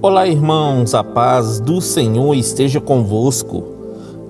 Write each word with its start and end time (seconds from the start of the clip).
Olá, 0.00 0.28
irmãos, 0.28 0.94
a 0.94 1.02
paz 1.02 1.58
do 1.58 1.80
Senhor 1.80 2.32
esteja 2.36 2.80
convosco. 2.80 3.64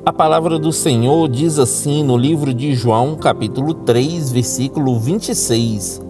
A 0.03 0.11
palavra 0.11 0.59
do 0.59 0.73
Senhor 0.73 1.29
diz 1.29 1.59
assim 1.59 2.03
no 2.03 2.17
livro 2.17 2.55
de 2.55 2.75
João, 2.75 3.15
capítulo 3.17 3.75
3, 3.75 4.33
versículo 4.33 4.99
26. 4.99 6.01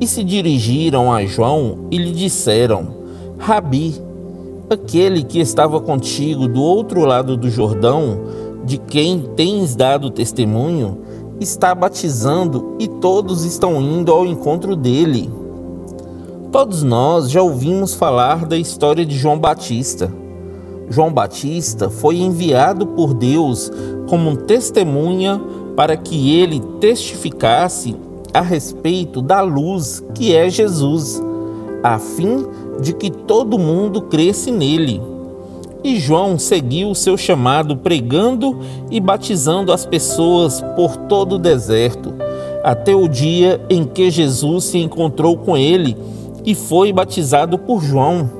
E 0.00 0.06
se 0.08 0.24
dirigiram 0.24 1.12
a 1.12 1.24
João 1.24 1.86
e 1.88 1.98
lhe 1.98 2.10
disseram: 2.10 2.88
Rabi, 3.38 3.94
aquele 4.68 5.22
que 5.22 5.38
estava 5.38 5.80
contigo 5.80 6.48
do 6.48 6.60
outro 6.60 7.04
lado 7.04 7.36
do 7.36 7.48
Jordão, 7.48 8.18
de 8.64 8.76
quem 8.76 9.20
tens 9.36 9.76
dado 9.76 10.10
testemunho, 10.10 10.98
está 11.38 11.76
batizando 11.76 12.74
e 12.80 12.88
todos 12.88 13.44
estão 13.44 13.80
indo 13.80 14.10
ao 14.10 14.26
encontro 14.26 14.74
dele. 14.74 15.30
Todos 16.52 16.82
nós 16.82 17.30
já 17.30 17.40
ouvimos 17.40 17.94
falar 17.94 18.44
da 18.44 18.58
história 18.58 19.06
de 19.06 19.16
João 19.16 19.38
Batista. 19.38 20.12
João 20.88 21.12
Batista 21.12 21.88
foi 21.88 22.16
enviado 22.16 22.88
por 22.88 23.14
Deus 23.14 23.70
como 24.08 24.36
testemunha 24.36 25.40
para 25.76 25.96
que 25.96 26.36
ele 26.36 26.58
testificasse 26.80 27.94
a 28.34 28.40
respeito 28.40 29.22
da 29.22 29.40
luz 29.42 30.02
que 30.12 30.34
é 30.34 30.50
Jesus, 30.50 31.22
a 31.84 32.00
fim 32.00 32.44
de 32.82 32.94
que 32.94 33.12
todo 33.12 33.56
mundo 33.56 34.02
cresce 34.02 34.50
nele. 34.50 35.00
E 35.84 36.00
João 36.00 36.36
seguiu 36.36 36.90
o 36.90 36.96
seu 36.96 37.16
chamado 37.16 37.76
pregando 37.76 38.58
e 38.90 38.98
batizando 38.98 39.72
as 39.72 39.86
pessoas 39.86 40.60
por 40.74 40.96
todo 40.96 41.36
o 41.36 41.38
deserto, 41.38 42.12
até 42.64 42.92
o 42.92 43.06
dia 43.06 43.64
em 43.70 43.84
que 43.84 44.10
Jesus 44.10 44.64
se 44.64 44.78
encontrou 44.78 45.38
com 45.38 45.56
ele 45.56 45.96
e 46.44 46.54
foi 46.54 46.92
batizado 46.92 47.58
por 47.58 47.82
João. 47.82 48.30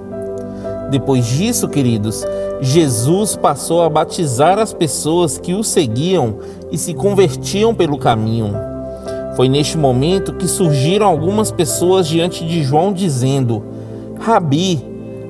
Depois 0.90 1.26
disso, 1.26 1.68
queridos, 1.68 2.24
Jesus 2.60 3.36
passou 3.36 3.82
a 3.82 3.88
batizar 3.88 4.58
as 4.58 4.72
pessoas 4.72 5.38
que 5.38 5.54
o 5.54 5.62
seguiam 5.62 6.38
e 6.70 6.76
se 6.76 6.92
convertiam 6.92 7.74
pelo 7.74 7.96
caminho. 7.96 8.54
Foi 9.36 9.48
neste 9.48 9.78
momento 9.78 10.34
que 10.34 10.48
surgiram 10.48 11.06
algumas 11.06 11.50
pessoas 11.50 12.06
diante 12.06 12.44
de 12.44 12.62
João 12.62 12.92
dizendo: 12.92 13.62
Rabi, 14.18 14.84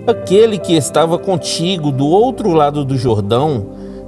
aquele 0.07 0.59
que 0.59 0.75
estava 0.75 1.19
contigo 1.19 1.93
do 1.93 2.07
outro 2.07 2.53
lado 2.53 2.85
do 2.85 2.97
Jordão, 2.97 3.67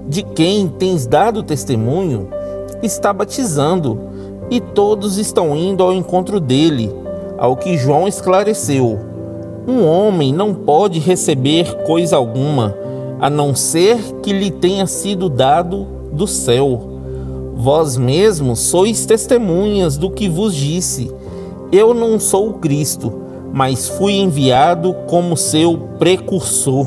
de 0.08 0.22
quem 0.22 0.66
tens 0.66 1.06
dado 1.06 1.42
testemunho, 1.42 2.28
está 2.82 3.12
batizando, 3.12 4.00
e 4.50 4.60
todos 4.60 5.18
estão 5.18 5.54
indo 5.54 5.82
ao 5.82 5.92
encontro 5.92 6.40
dele 6.40 6.90
ao 7.42 7.56
que 7.56 7.76
João 7.76 8.06
esclareceu: 8.06 9.00
Um 9.66 9.84
homem 9.84 10.32
não 10.32 10.54
pode 10.54 11.00
receber 11.00 11.74
coisa 11.82 12.14
alguma, 12.14 12.72
a 13.20 13.28
não 13.28 13.52
ser 13.52 13.98
que 14.22 14.32
lhe 14.32 14.48
tenha 14.48 14.86
sido 14.86 15.28
dado 15.28 15.84
do 16.12 16.24
céu. 16.24 16.80
Vós 17.56 17.96
mesmos 17.96 18.60
sois 18.60 19.04
testemunhas 19.04 19.96
do 19.96 20.08
que 20.08 20.28
vos 20.28 20.54
disse. 20.54 21.10
Eu 21.72 21.92
não 21.92 22.20
sou 22.20 22.50
o 22.50 22.54
Cristo, 22.54 23.12
mas 23.52 23.88
fui 23.88 24.12
enviado 24.12 24.94
como 25.08 25.36
seu 25.36 25.76
precursor. 25.98 26.86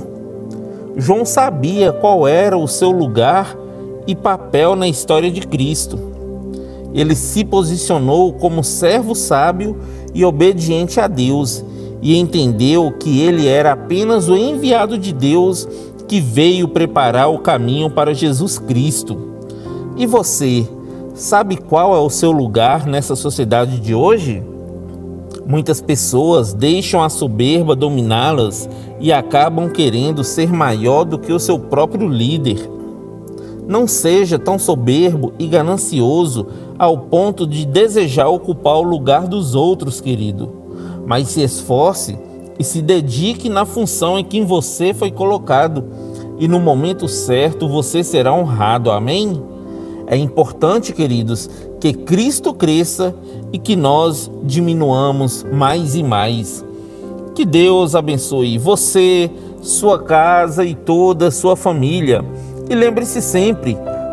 João 0.95 1.25
sabia 1.25 1.91
qual 1.91 2.25
era 2.25 2.57
o 2.57 2.67
seu 2.67 2.91
lugar 2.91 3.57
e 4.07 4.15
papel 4.15 4.73
na 4.77 4.87
história 4.87 5.29
de 5.29 5.41
Cristo. 5.41 5.99
Ele 6.93 7.13
se 7.13 7.43
posicionou 7.43 8.31
como 8.31 8.63
servo 8.63 9.13
sábio 9.13 9.75
e 10.15 10.23
obediente 10.23 10.99
a 10.99 11.07
Deus, 11.07 11.63
e 12.01 12.17
entendeu 12.17 12.91
que 12.97 13.19
ele 13.19 13.47
era 13.47 13.73
apenas 13.73 14.29
o 14.29 14.35
enviado 14.35 14.97
de 14.97 15.13
Deus 15.13 15.67
que 16.07 16.21
veio 16.21 16.69
preparar 16.69 17.29
o 17.29 17.39
caminho 17.39 17.89
para 17.89 18.13
Jesus 18.13 18.57
Cristo. 18.57 19.17
E 19.97 20.05
você, 20.05 20.67
sabe 21.13 21.57
qual 21.57 21.93
é 21.93 21.99
o 21.99 22.09
seu 22.09 22.31
lugar 22.31 22.87
nessa 22.87 23.15
sociedade 23.15 23.79
de 23.79 23.93
hoje? 23.93 24.41
Muitas 25.45 25.81
pessoas 25.81 26.53
deixam 26.53 27.03
a 27.03 27.09
soberba 27.09 27.75
dominá-las 27.75 28.69
e 28.99 29.11
acabam 29.11 29.69
querendo 29.69 30.23
ser 30.23 30.51
maior 30.51 31.03
do 31.03 31.19
que 31.19 31.33
o 31.33 31.39
seu 31.39 31.59
próprio 31.59 32.07
líder. 32.07 32.69
Não 33.67 33.87
seja 33.87 34.39
tão 34.39 34.57
soberbo 34.57 35.33
e 35.37 35.47
ganancioso 35.47 36.47
ao 36.77 36.97
ponto 36.97 37.47
de 37.47 37.65
desejar 37.65 38.27
ocupar 38.27 38.75
o 38.75 38.83
lugar 38.83 39.27
dos 39.27 39.55
outros, 39.55 40.01
querido, 40.01 40.51
mas 41.05 41.29
se 41.29 41.41
esforce 41.41 42.17
e 42.57 42.63
se 42.63 42.81
dedique 42.81 43.49
na 43.49 43.65
função 43.65 44.17
em 44.17 44.23
que 44.23 44.41
você 44.41 44.93
foi 44.93 45.11
colocado, 45.11 45.83
e 46.39 46.47
no 46.47 46.59
momento 46.59 47.07
certo 47.07 47.67
você 47.67 48.03
será 48.03 48.33
honrado. 48.33 48.91
Amém? 48.91 49.41
É 50.07 50.17
importante, 50.17 50.93
queridos, 50.93 51.49
que 51.79 51.93
Cristo 51.93 52.53
cresça 52.53 53.15
e 53.51 53.57
que 53.57 53.75
nós 53.75 54.29
diminuamos 54.43 55.43
mais 55.43 55.95
e 55.95 56.03
mais. 56.03 56.63
Que 57.33 57.45
Deus 57.45 57.95
abençoe 57.95 58.57
você, 58.57 59.29
sua 59.61 59.99
casa 59.99 60.63
e 60.63 60.75
toda 60.75 61.27
a 61.27 61.31
sua 61.31 61.55
família. 61.55 62.23
E 62.69 62.75
lembre-se 62.75 63.21
sempre, 63.21 63.77